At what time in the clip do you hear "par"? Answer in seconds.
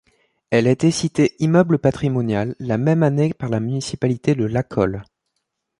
3.35-3.49